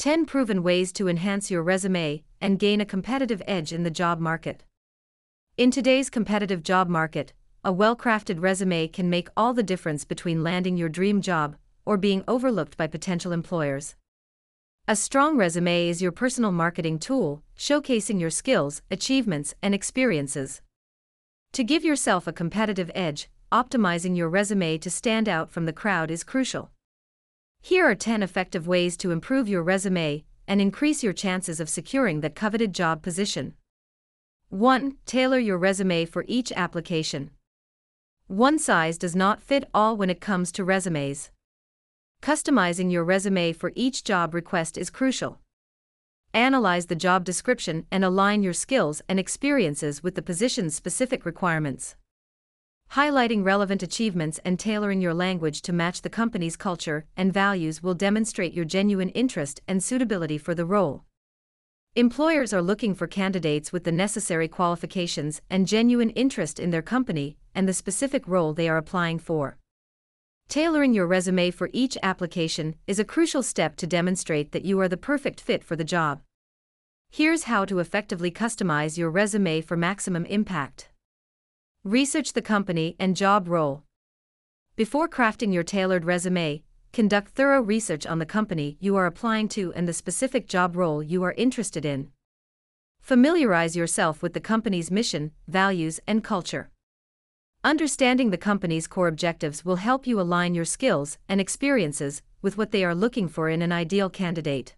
[0.00, 4.18] 10 Proven Ways to Enhance Your Resume and Gain a Competitive Edge in the Job
[4.18, 4.64] Market.
[5.58, 10.42] In today's competitive job market, a well crafted resume can make all the difference between
[10.42, 13.94] landing your dream job or being overlooked by potential employers.
[14.88, 20.62] A strong resume is your personal marketing tool, showcasing your skills, achievements, and experiences.
[21.52, 26.10] To give yourself a competitive edge, optimizing your resume to stand out from the crowd
[26.10, 26.70] is crucial.
[27.62, 32.20] Here are 10 effective ways to improve your resume and increase your chances of securing
[32.20, 33.54] that coveted job position.
[34.48, 34.96] 1.
[35.06, 37.30] Tailor your resume for each application.
[38.26, 41.30] One size does not fit all when it comes to resumes.
[42.22, 45.38] Customizing your resume for each job request is crucial.
[46.32, 51.94] Analyze the job description and align your skills and experiences with the position's specific requirements
[52.94, 57.94] highlighting relevant achievements and tailoring your language to match the company's culture and values will
[57.94, 61.04] demonstrate your genuine interest and suitability for the role.
[61.94, 67.36] Employers are looking for candidates with the necessary qualifications and genuine interest in their company
[67.54, 69.56] and the specific role they are applying for.
[70.48, 74.88] Tailoring your resume for each application is a crucial step to demonstrate that you are
[74.88, 76.22] the perfect fit for the job.
[77.08, 80.88] Here's how to effectively customize your resume for maximum impact.
[81.84, 83.84] Research the company and job role.
[84.76, 89.72] Before crafting your tailored resume, conduct thorough research on the company you are applying to
[89.72, 92.10] and the specific job role you are interested in.
[93.00, 96.68] Familiarize yourself with the company's mission, values, and culture.
[97.64, 102.72] Understanding the company's core objectives will help you align your skills and experiences with what
[102.72, 104.76] they are looking for in an ideal candidate.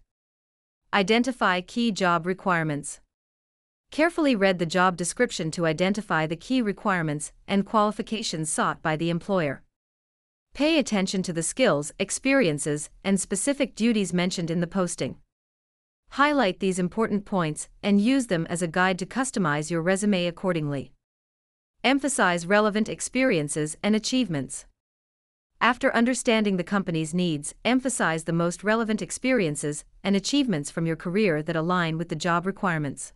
[0.93, 3.01] Identify key job requirements.
[3.93, 9.11] Carefully read the job description to identify the key requirements and qualifications sought by the
[9.11, 9.61] employer.
[10.55, 15.17] Pay attention to the skills, experiences, and specific duties mentioned in the posting.
[16.09, 20.91] Highlight these important points and use them as a guide to customize your resume accordingly.
[21.83, 24.65] Emphasize relevant experiences and achievements.
[25.61, 31.43] After understanding the company's needs, emphasize the most relevant experiences and achievements from your career
[31.43, 33.13] that align with the job requirements.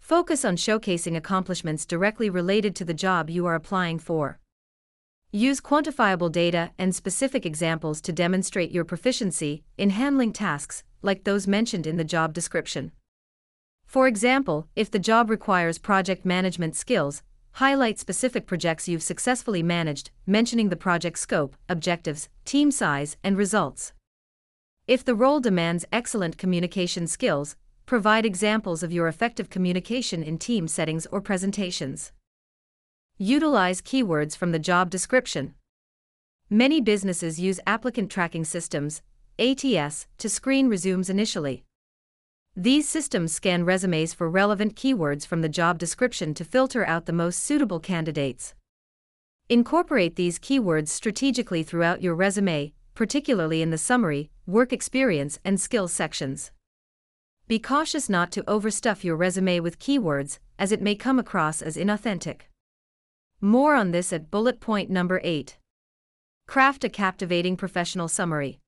[0.00, 4.40] Focus on showcasing accomplishments directly related to the job you are applying for.
[5.30, 11.46] Use quantifiable data and specific examples to demonstrate your proficiency in handling tasks, like those
[11.46, 12.90] mentioned in the job description.
[13.86, 17.22] For example, if the job requires project management skills,
[17.52, 23.92] highlight specific projects you've successfully managed, mentioning the project scope, objectives, team size, and results.
[24.88, 27.54] If the role demands excellent communication skills,
[27.86, 32.12] Provide examples of your effective communication in team settings or presentations.
[33.18, 35.54] Utilize keywords from the job description.
[36.48, 39.02] Many businesses use applicant tracking systems,
[39.38, 41.64] ATS, to screen resumes initially.
[42.56, 47.12] These systems scan resumes for relevant keywords from the job description to filter out the
[47.12, 48.54] most suitable candidates.
[49.48, 55.92] Incorporate these keywords strategically throughout your resume, particularly in the summary, work experience, and skills
[55.92, 56.50] sections.
[57.50, 61.76] Be cautious not to overstuff your resume with keywords, as it may come across as
[61.76, 62.42] inauthentic.
[63.40, 65.58] More on this at bullet point number 8.
[66.46, 68.60] Craft a captivating professional summary.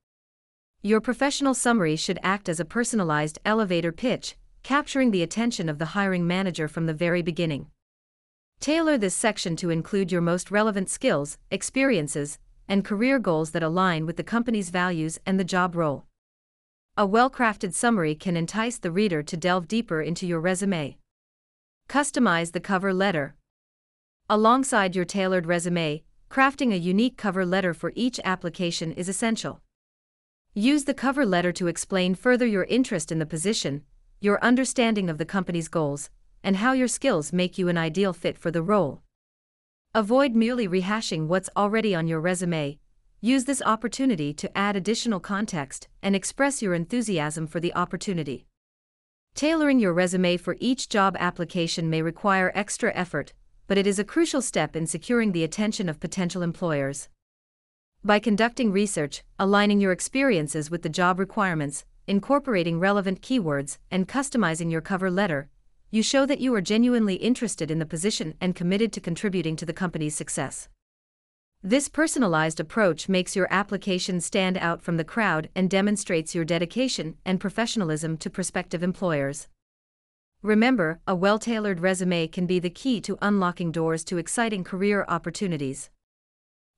[0.81, 5.95] Your professional summary should act as a personalized elevator pitch, capturing the attention of the
[5.95, 7.67] hiring manager from the very beginning.
[8.59, 14.05] Tailor this section to include your most relevant skills, experiences, and career goals that align
[14.05, 16.03] with the company's values and the job role.
[16.95, 20.97] A well crafted summary can entice the reader to delve deeper into your resume.
[21.89, 23.33] Customize the cover letter.
[24.29, 29.59] Alongside your tailored resume, crafting a unique cover letter for each application is essential.
[30.53, 33.81] Use the cover letter to explain further your interest in the position,
[34.19, 36.11] your understanding of the company's goals,
[36.43, 39.01] and how your skills make you an ideal fit for the role.
[39.95, 42.77] Avoid merely rehashing what's already on your resume,
[43.25, 48.47] Use this opportunity to add additional context and express your enthusiasm for the opportunity.
[49.33, 53.31] Tailoring your resume for each job application may require extra effort,
[53.65, 57.07] but it is a crucial step in securing the attention of potential employers.
[58.03, 64.69] By conducting research, aligning your experiences with the job requirements, incorporating relevant keywords, and customizing
[64.69, 65.47] your cover letter,
[65.91, 69.65] you show that you are genuinely interested in the position and committed to contributing to
[69.65, 70.67] the company's success.
[71.65, 77.15] This personalized approach makes your application stand out from the crowd and demonstrates your dedication
[77.23, 79.47] and professionalism to prospective employers.
[80.41, 85.05] Remember, a well tailored resume can be the key to unlocking doors to exciting career
[85.07, 85.89] opportunities.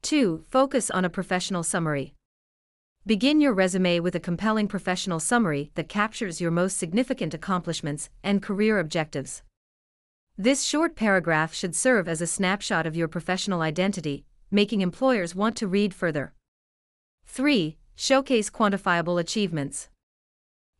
[0.03, 0.43] 2.
[0.47, 2.13] Focus on a professional summary.
[3.07, 8.39] Begin your resume with a compelling professional summary that captures your most significant accomplishments and
[8.39, 9.41] career objectives.
[10.37, 15.57] This short paragraph should serve as a snapshot of your professional identity, making employers want
[15.57, 16.33] to read further.
[17.25, 17.75] 3.
[17.93, 19.89] Showcase quantifiable achievements.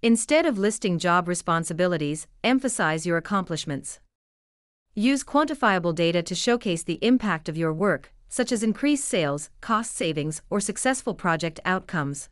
[0.01, 3.99] Instead of listing job responsibilities, emphasize your accomplishments.
[4.93, 9.93] Use quantifiable data to showcase the impact of your work, such as increased sales, cost
[9.93, 12.29] savings, or successful project outcomes.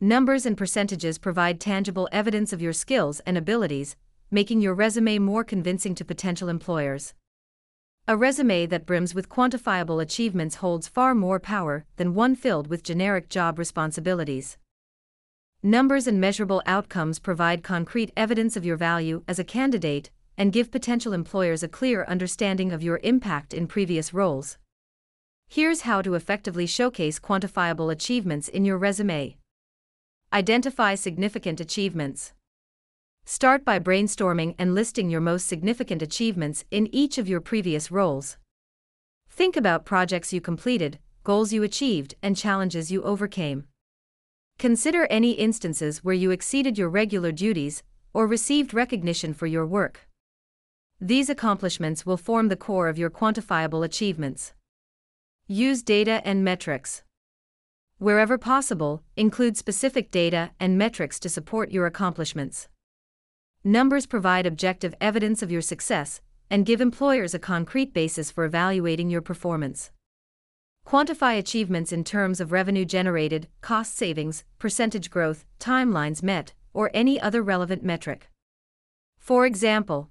[0.00, 3.96] Numbers and percentages provide tangible evidence of your skills and abilities,
[4.30, 7.14] making your resume more convincing to potential employers.
[8.08, 12.82] A resume that brims with quantifiable achievements holds far more power than one filled with
[12.82, 14.58] generic job responsibilities.
[15.62, 20.72] Numbers and measurable outcomes provide concrete evidence of your value as a candidate and give
[20.72, 24.58] potential employers a clear understanding of your impact in previous roles.
[25.48, 29.36] Here's how to effectively showcase quantifiable achievements in your resume.
[30.32, 32.32] Identify significant achievements.
[33.24, 38.36] Start by brainstorming and listing your most significant achievements in each of your previous roles.
[39.30, 43.64] Think about projects you completed, goals you achieved, and challenges you overcame.
[44.58, 47.82] Consider any instances where you exceeded your regular duties
[48.12, 50.08] or received recognition for your work.
[51.00, 54.52] These accomplishments will form the core of your quantifiable achievements.
[55.46, 57.02] Use data and metrics.
[57.98, 62.68] Wherever possible, include specific data and metrics to support your accomplishments.
[63.64, 66.20] Numbers provide objective evidence of your success
[66.50, 69.92] and give employers a concrete basis for evaluating your performance.
[70.84, 77.20] Quantify achievements in terms of revenue generated, cost savings, percentage growth, timelines met, or any
[77.20, 78.28] other relevant metric.
[79.16, 80.10] For example,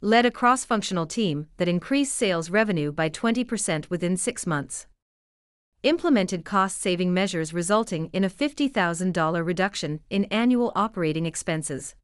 [0.00, 4.86] led a cross functional team that increased sales revenue by 20% within six months.
[5.82, 11.96] Implemented cost saving measures resulting in a $50,000 reduction in annual operating expenses.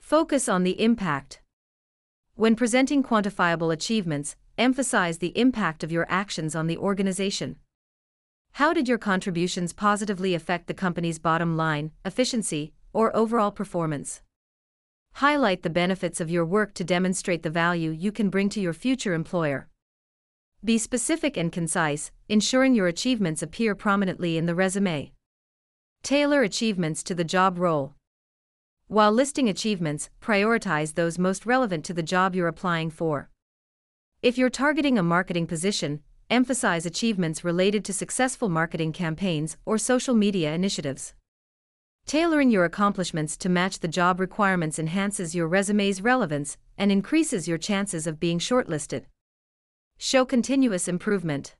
[0.00, 1.40] Focus on the impact.
[2.34, 7.56] When presenting quantifiable achievements, emphasize the impact of your actions on the organization.
[8.52, 14.22] How did your contributions positively affect the company's bottom line, efficiency, or overall performance?
[15.14, 18.72] Highlight the benefits of your work to demonstrate the value you can bring to your
[18.72, 19.68] future employer.
[20.64, 25.12] Be specific and concise, ensuring your achievements appear prominently in the resume.
[26.02, 27.94] Tailor achievements to the job role.
[28.90, 33.28] While listing achievements, prioritize those most relevant to the job you're applying for.
[34.22, 36.00] If you're targeting a marketing position,
[36.30, 41.12] emphasize achievements related to successful marketing campaigns or social media initiatives.
[42.06, 47.58] Tailoring your accomplishments to match the job requirements enhances your resume's relevance and increases your
[47.58, 49.04] chances of being shortlisted.
[49.98, 51.56] Show continuous improvement.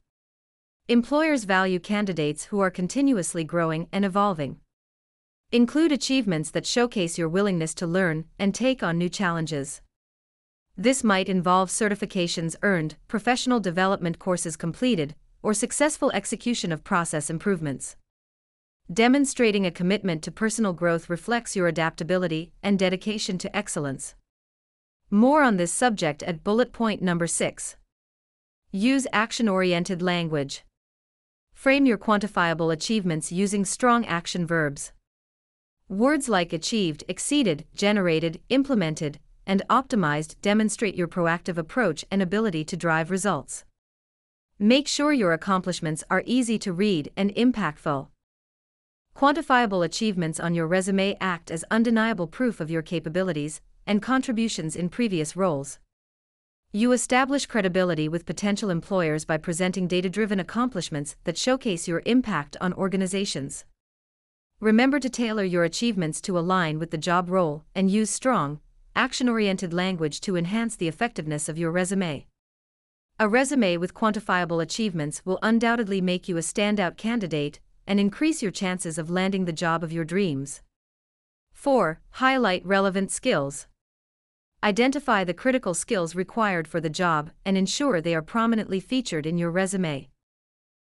[0.88, 4.60] Employers value candidates who are continuously growing and evolving.
[5.50, 9.80] Include achievements that showcase your willingness to learn and take on new challenges.
[10.76, 17.96] This might involve certifications earned, professional development courses completed, or successful execution of process improvements.
[18.92, 24.14] Demonstrating a commitment to personal growth reflects your adaptability and dedication to excellence.
[25.10, 27.76] More on this subject at bullet point number 6.
[28.70, 30.62] Use action oriented language.
[31.54, 34.92] Frame your quantifiable achievements using strong action verbs.
[35.88, 42.76] Words like achieved, exceeded, generated, implemented, and optimized demonstrate your proactive approach and ability to
[42.76, 43.64] drive results.
[44.58, 48.08] Make sure your accomplishments are easy to read and impactful.
[49.16, 54.90] Quantifiable achievements on your resume act as undeniable proof of your capabilities and contributions in
[54.90, 55.78] previous roles.
[56.70, 62.58] You establish credibility with potential employers by presenting data driven accomplishments that showcase your impact
[62.60, 63.64] on organizations.
[64.60, 68.58] Remember to tailor your achievements to align with the job role and use strong,
[68.96, 72.26] action oriented language to enhance the effectiveness of your resume.
[73.20, 78.50] A resume with quantifiable achievements will undoubtedly make you a standout candidate and increase your
[78.50, 80.60] chances of landing the job of your dreams.
[81.52, 82.00] 4.
[82.10, 83.68] Highlight relevant skills.
[84.64, 89.38] Identify the critical skills required for the job and ensure they are prominently featured in
[89.38, 90.08] your resume.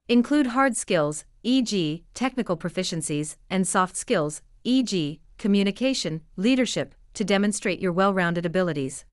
[0.07, 7.91] Include hard skills, e.g., technical proficiencies, and soft skills, e.g., communication, leadership, to demonstrate your
[7.91, 9.05] well rounded abilities.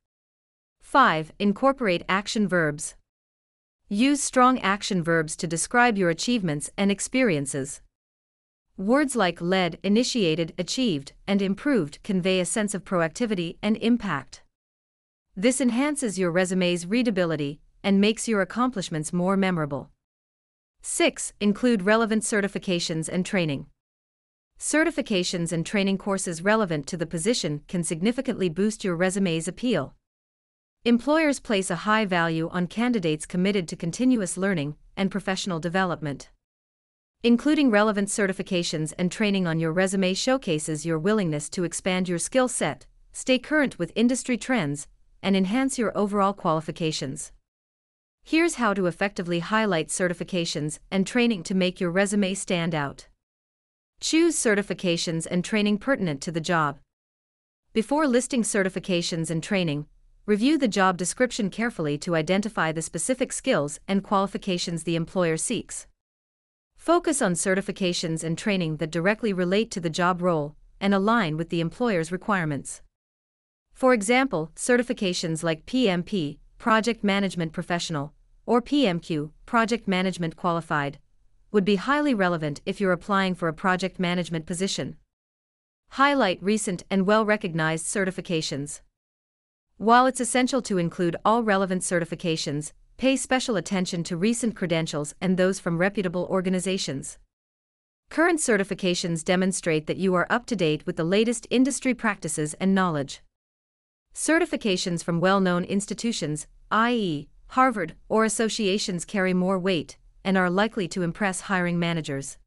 [0.80, 1.32] 5.
[1.38, 2.96] Incorporate action verbs.
[3.88, 7.82] Use strong action verbs to describe your achievements and experiences.
[8.78, 14.42] Words like led, initiated, achieved, and improved convey a sense of proactivity and impact.
[15.36, 19.90] This enhances your resume's readability and makes your accomplishments more memorable.
[20.84, 21.32] 6.
[21.40, 23.66] Include relevant certifications and training.
[24.58, 29.94] Certifications and training courses relevant to the position can significantly boost your resume's appeal.
[30.84, 36.30] Employers place a high value on candidates committed to continuous learning and professional development.
[37.22, 42.48] Including relevant certifications and training on your resume showcases your willingness to expand your skill
[42.48, 44.88] set, stay current with industry trends,
[45.22, 47.30] and enhance your overall qualifications.
[48.24, 53.08] Here's how to effectively highlight certifications and training to make your resume stand out.
[54.00, 56.78] Choose certifications and training pertinent to the job.
[57.72, 59.86] Before listing certifications and training,
[60.24, 65.86] review the job description carefully to identify the specific skills and qualifications the employer seeks.
[66.76, 71.48] Focus on certifications and training that directly relate to the job role and align with
[71.48, 72.82] the employer's requirements.
[73.72, 78.12] For example, certifications like PMP, Project Management Professional,
[78.46, 81.00] or PMQ, Project Management Qualified,
[81.50, 84.94] would be highly relevant if you're applying for a project management position.
[85.98, 88.80] Highlight recent and well recognized certifications.
[89.76, 95.36] While it's essential to include all relevant certifications, pay special attention to recent credentials and
[95.36, 97.18] those from reputable organizations.
[98.08, 102.72] Current certifications demonstrate that you are up to date with the latest industry practices and
[102.72, 103.20] knowledge.
[104.14, 110.86] Certifications from well known institutions, i.e., Harvard or associations, carry more weight and are likely
[110.88, 112.38] to impress hiring managers.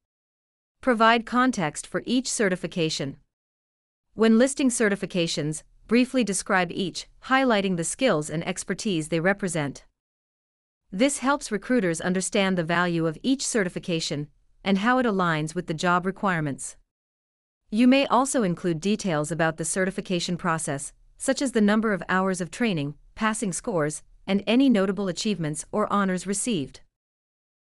[0.81, 3.17] Provide context for each certification.
[4.13, 9.85] When listing certifications, briefly describe each, highlighting the skills and expertise they represent.
[10.91, 14.27] This helps recruiters understand the value of each certification
[14.63, 16.77] and how it aligns with the job requirements.
[17.69, 22.41] You may also include details about the certification process, such as the number of hours
[22.41, 26.81] of training, passing scores, and any notable achievements or honors received.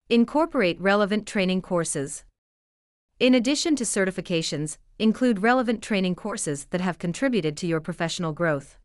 [0.08, 2.24] Incorporate relevant training courses.
[3.18, 8.76] In addition to certifications, include relevant training courses that have contributed to your professional growth.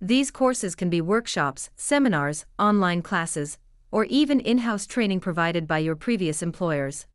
[0.00, 3.58] These courses can be workshops, seminars, online classes,
[3.90, 7.06] or even in house training provided by your previous employers.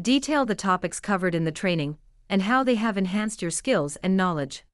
[0.00, 4.16] Detail the topics covered in the training and how they have enhanced your skills and
[4.16, 4.64] knowledge.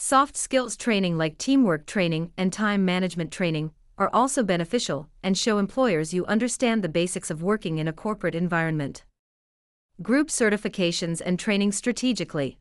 [0.00, 5.58] Soft skills training like teamwork training and time management training are also beneficial and show
[5.58, 9.04] employers you understand the basics of working in a corporate environment.
[10.00, 12.60] Group certifications and training strategically.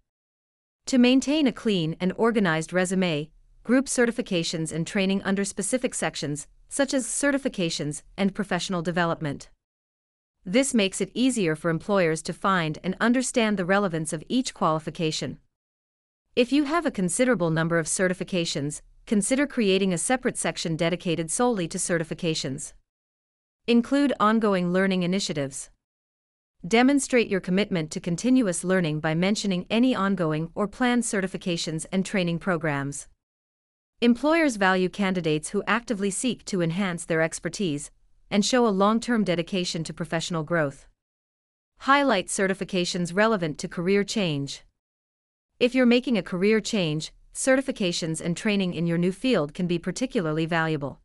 [0.87, 3.29] To maintain a clean and organized resume,
[3.63, 9.49] group certifications and training under specific sections, such as certifications and professional development.
[10.43, 15.37] This makes it easier for employers to find and understand the relevance of each qualification.
[16.37, 21.67] If you have a considerable number of certifications, consider creating a separate section dedicated solely
[21.69, 22.73] to certifications.
[23.65, 25.71] Include ongoing learning initiatives.
[26.67, 32.37] Demonstrate your commitment to continuous learning by mentioning any ongoing or planned certifications and training
[32.37, 33.07] programs.
[34.01, 37.89] Employers value candidates who actively seek to enhance their expertise
[38.29, 40.85] and show a long term dedication to professional growth.
[41.79, 44.61] Highlight certifications relevant to career change.
[45.59, 49.79] If you're making a career change, certifications and training in your new field can be
[49.79, 51.01] particularly valuable.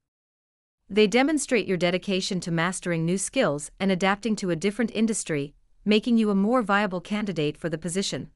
[0.91, 5.55] They demonstrate your dedication to mastering new skills and adapting to a different industry,
[5.87, 8.29] making you a more viable candidate for the position.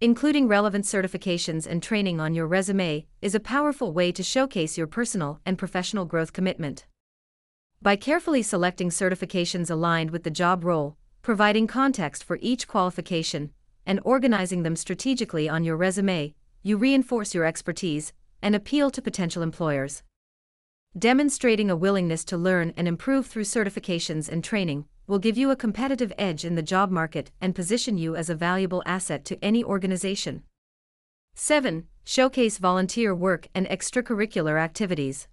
[0.00, 4.86] Including relevant certifications and training on your resume is a powerful way to showcase your
[4.86, 6.86] personal and professional growth commitment.
[7.82, 13.52] By carefully selecting certifications aligned with the job role, providing context for each qualification,
[13.88, 19.42] and organizing them strategically on your resume, you reinforce your expertise and appeal to potential
[19.42, 20.02] employers.
[20.96, 25.56] Demonstrating a willingness to learn and improve through certifications and training will give you a
[25.56, 29.64] competitive edge in the job market and position you as a valuable asset to any
[29.64, 30.42] organization.
[31.34, 31.86] 7.
[32.04, 35.28] Showcase volunteer work and extracurricular activities.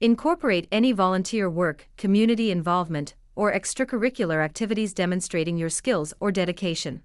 [0.00, 7.02] Incorporate any volunteer work, community involvement, or extracurricular activities demonstrating your skills or dedication.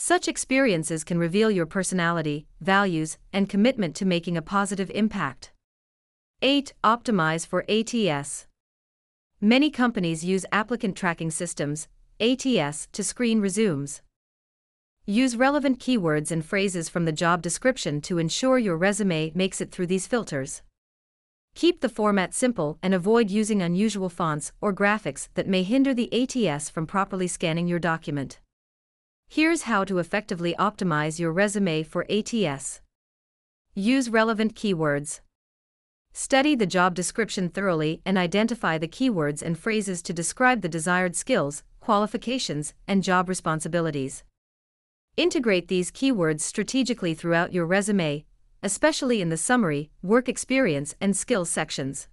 [0.00, 5.50] Such experiences can reveal your personality, values, and commitment to making a positive impact.
[6.40, 6.72] 8.
[6.84, 8.46] Optimize for ATS.
[9.40, 11.88] Many companies use applicant tracking systems,
[12.20, 14.00] ATS, to screen resumes.
[15.04, 19.72] Use relevant keywords and phrases from the job description to ensure your resume makes it
[19.72, 20.62] through these filters.
[21.56, 26.08] Keep the format simple and avoid using unusual fonts or graphics that may hinder the
[26.12, 28.38] ATS from properly scanning your document.
[29.30, 32.80] Here's how to effectively optimize your resume for ATS.
[33.74, 35.20] Use relevant keywords.
[36.14, 41.14] Study the job description thoroughly and identify the keywords and phrases to describe the desired
[41.14, 44.24] skills, qualifications, and job responsibilities.
[45.18, 48.24] Integrate these keywords strategically throughout your resume,
[48.62, 52.08] especially in the summary, work experience, and skills sections.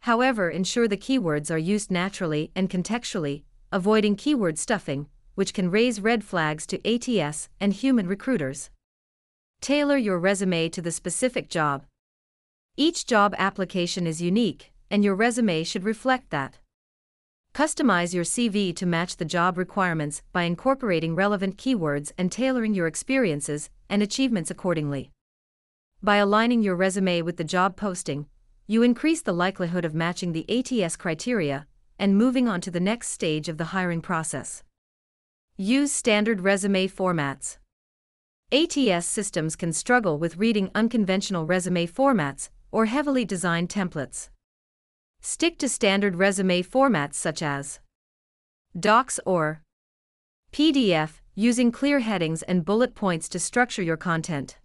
[0.00, 5.06] However, ensure the keywords are used naturally and contextually, avoiding keyword stuffing,
[5.38, 8.70] which can raise red flags to ATS and human recruiters.
[9.60, 11.84] Tailor your resume to the specific job.
[12.76, 16.58] Each job application is unique, and your resume should reflect that.
[17.54, 22.88] Customize your CV to match the job requirements by incorporating relevant keywords and tailoring your
[22.88, 25.12] experiences and achievements accordingly.
[26.02, 28.26] By aligning your resume with the job posting,
[28.66, 33.10] you increase the likelihood of matching the ATS criteria and moving on to the next
[33.10, 34.64] stage of the hiring process.
[35.60, 37.56] Use standard resume formats.
[38.52, 44.28] ATS systems can struggle with reading unconventional resume formats or heavily designed templates.
[45.20, 47.80] Stick to standard resume formats such as
[48.78, 49.62] Docs or
[50.52, 54.58] PDF, using clear headings and bullet points to structure your content.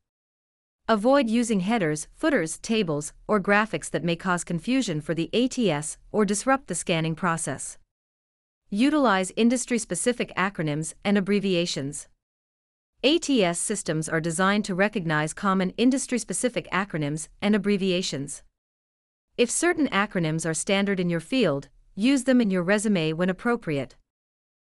[0.87, 6.23] Avoid using headers, footers, tables, or graphics that may cause confusion for the ATS or
[6.23, 7.79] disrupt the scanning process.
[8.73, 12.07] Utilize industry specific acronyms and abbreviations.
[13.03, 18.41] ATS systems are designed to recognize common industry specific acronyms and abbreviations.
[19.37, 23.95] If certain acronyms are standard in your field, use them in your resume when appropriate.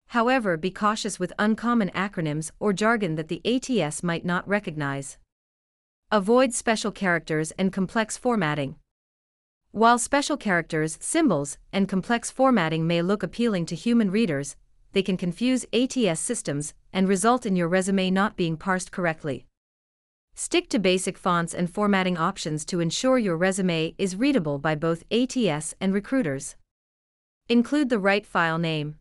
[0.09, 5.19] However, be cautious with uncommon acronyms or jargon that the ATS might not recognize.
[6.11, 8.75] Avoid special characters and complex formatting.
[9.75, 14.55] While special characters, symbols, and complex formatting may look appealing to human readers,
[14.93, 19.47] they can confuse ATS systems and result in your resume not being parsed correctly.
[20.37, 25.03] Stick to basic fonts and formatting options to ensure your resume is readable by both
[25.11, 26.55] ATS and recruiters.
[27.49, 28.95] Include the right file name.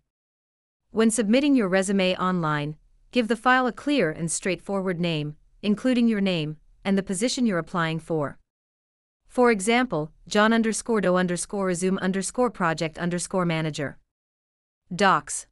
[0.90, 2.78] When submitting your resume online,
[3.12, 7.60] give the file a clear and straightforward name, including your name, and the position you're
[7.60, 8.40] applying for.
[9.34, 13.98] For example, John underscore Doe underscore resume underscore project underscore manager.
[14.94, 15.48] Docs.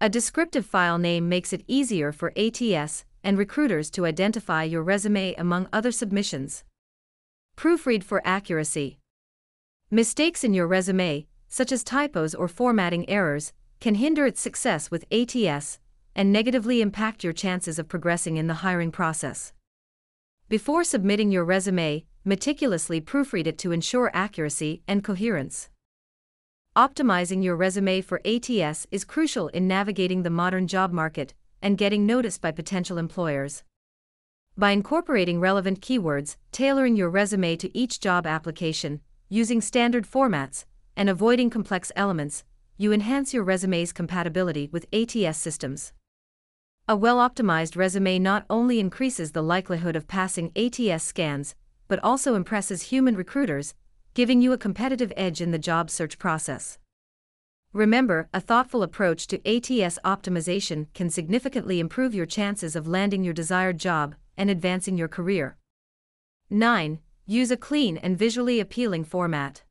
[0.00, 5.34] A descriptive file name makes it easier for ATS and recruiters to identify your resume
[5.34, 6.62] among other submissions.
[7.56, 9.00] Proofread for accuracy.
[9.90, 15.04] Mistakes in your resume, such as typos or formatting errors, can hinder its success with
[15.10, 15.80] ATS
[16.14, 19.52] and negatively impact your chances of progressing in the hiring process.
[20.48, 25.68] Before submitting your resume, meticulously proofread it to ensure accuracy and coherence.
[26.76, 32.04] Optimizing your resume for ATS is crucial in navigating the modern job market and getting
[32.04, 33.62] noticed by potential employers.
[34.56, 40.64] By incorporating relevant keywords, tailoring your resume to each job application, using standard formats,
[40.96, 42.44] and avoiding complex elements,
[42.76, 45.92] you enhance your resume's compatibility with ATS systems.
[46.86, 51.54] A well optimized resume not only increases the likelihood of passing ATS scans,
[51.88, 53.74] but also impresses human recruiters,
[54.14, 56.78] giving you a competitive edge in the job search process.
[57.72, 63.34] Remember, a thoughtful approach to ATS optimization can significantly improve your chances of landing your
[63.34, 65.56] desired job and advancing your career.
[66.50, 67.00] 9.
[67.26, 69.64] Use a clean and visually appealing format.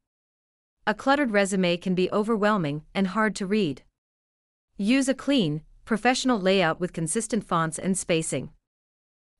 [0.86, 3.84] A cluttered resume can be overwhelming and hard to read.
[4.76, 8.49] Use a clean, professional layout with consistent fonts and spacing.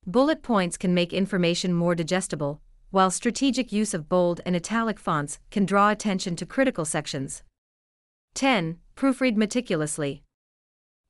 [0.06, 2.62] Bullet points can make information more digestible,
[2.94, 7.42] while strategic use of bold and italic fonts can draw attention to critical sections.
[8.34, 8.78] 10.
[8.94, 10.22] Proofread meticulously.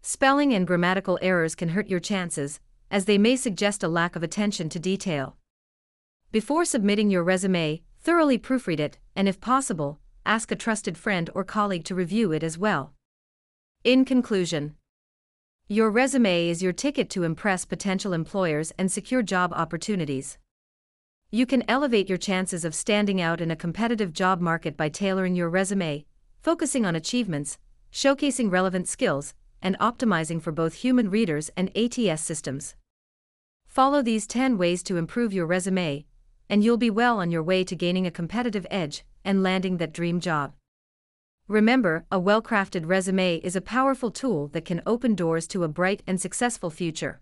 [0.00, 2.58] Spelling and grammatical errors can hurt your chances,
[2.90, 5.36] as they may suggest a lack of attention to detail.
[6.32, 11.44] Before submitting your resume, thoroughly proofread it, and if possible, ask a trusted friend or
[11.44, 12.94] colleague to review it as well.
[13.84, 14.76] In conclusion,
[15.68, 20.38] your resume is your ticket to impress potential employers and secure job opportunities.
[21.34, 25.34] You can elevate your chances of standing out in a competitive job market by tailoring
[25.34, 26.04] your resume,
[26.40, 27.58] focusing on achievements,
[27.92, 32.76] showcasing relevant skills, and optimizing for both human readers and ATS systems.
[33.66, 36.04] Follow these 10 ways to improve your resume,
[36.48, 39.92] and you'll be well on your way to gaining a competitive edge and landing that
[39.92, 40.52] dream job.
[41.48, 45.68] Remember, a well crafted resume is a powerful tool that can open doors to a
[45.68, 47.20] bright and successful future.